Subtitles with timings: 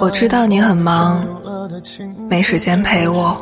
[0.00, 1.24] 我知道你很忙，
[2.28, 3.40] 没时间陪我。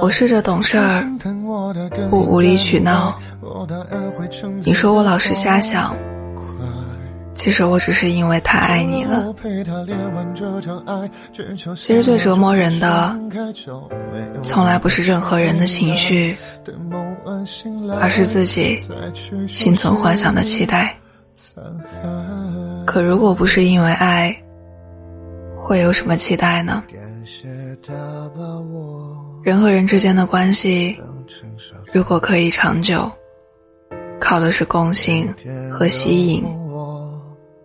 [0.00, 1.06] 我试着懂事儿，
[2.10, 3.16] 不无理取闹。
[4.64, 5.94] 你说我老是瞎想，
[7.32, 9.32] 其实我只是因为太爱你了。
[11.76, 13.16] 其实最折磨人的，
[14.42, 16.36] 从来不是任何人的情绪，
[18.00, 18.80] 而是自己
[19.46, 20.92] 心存幻想的期待。
[22.88, 24.34] 可如果不是因为爱，
[25.54, 26.82] 会有什么期待呢？
[29.42, 30.98] 人和人之间的关系，
[31.92, 33.12] 如果可以长久，
[34.18, 35.30] 靠的是共性
[35.70, 36.42] 和吸引，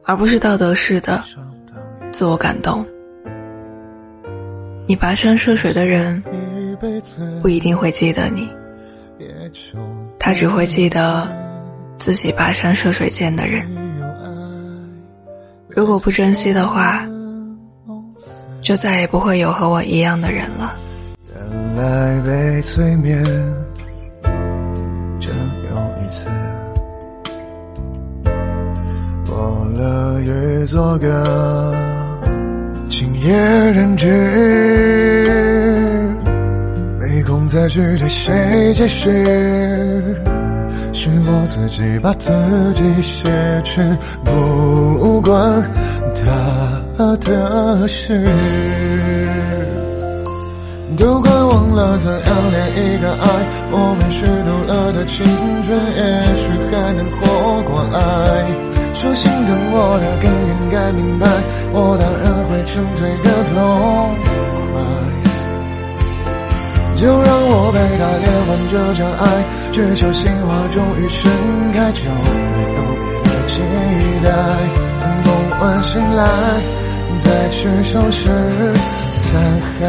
[0.04, 1.23] 而不是道德式的
[2.12, 2.86] 自我感动。
[4.86, 6.22] 你跋山涉水的人，
[7.42, 8.45] 不一定会记得你，
[10.20, 11.34] 他只会记得
[11.98, 13.66] 自己跋山涉水见的人。
[15.76, 17.04] 如果不珍惜的话，
[18.61, 20.75] 就再也不会有和我一样的人了。
[21.34, 23.23] 原来被催眠，
[25.20, 26.28] 真有一次，
[29.25, 31.73] 过了越做个
[32.88, 34.08] 今夜人质，
[37.00, 40.22] 没空再去对谁解释。
[41.04, 42.32] 是我自己把自
[42.76, 45.62] 己挟持，不关
[46.16, 46.23] 他
[47.18, 48.26] 的事。
[50.96, 53.28] 都快忘了怎样恋一个爱，
[53.70, 55.26] 我们虚度了的青
[55.64, 56.02] 春，也
[56.40, 57.20] 许还能活
[57.64, 58.00] 过来。
[58.96, 61.28] 说心疼我的更应该明白，
[61.74, 63.52] 我当然会沉醉个痛
[64.72, 64.80] 快。
[67.04, 71.30] 就让我陪他连完这场爱，只求心花终于盛
[71.73, 72.80] 开，就没有
[73.26, 73.59] 别的期
[74.23, 74.32] 待。
[75.26, 75.28] 梦
[75.59, 76.24] 完醒来，
[77.22, 78.30] 再去收拾
[79.20, 79.36] 残
[79.81, 79.84] 骸。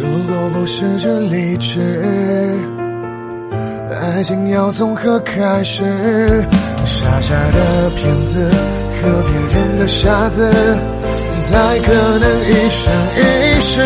[0.00, 2.56] 如果不失去理智，
[3.90, 6.46] 爱情要从何开始？
[6.86, 8.48] 傻傻的骗子
[9.02, 10.48] 和骗人的傻子。
[11.42, 13.80] 才可能一生一世，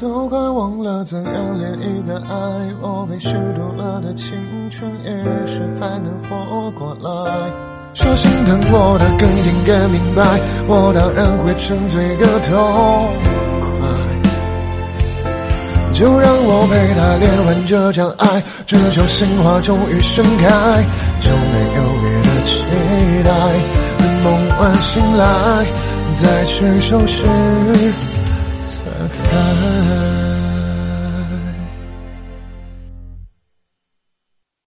[0.00, 2.34] 都快忘了怎样恋一个爱。
[2.80, 4.32] 我被虚度了的青
[4.70, 5.10] 春，也
[5.46, 7.10] 许还能活过来。
[7.94, 13.08] 说心疼我的更应该明白，我当然会沉醉个痛
[13.60, 13.70] 快。
[15.92, 20.48] 就让我陪他恋完这场爱，只求心花终于盛开，
[21.20, 22.62] 就没有别期
[23.24, 23.30] 待。
[23.98, 25.24] 等梦完醒来，
[26.14, 27.24] 再去收拾。